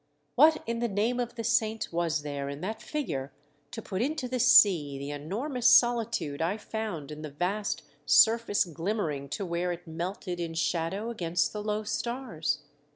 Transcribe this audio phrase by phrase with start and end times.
[0.33, 3.31] What in the name of the saints was there in that figure
[3.69, 9.29] to put into the sea the enormous solitude I found in the vast surface glimmering
[9.29, 12.63] to where it melted in shadow against the low stars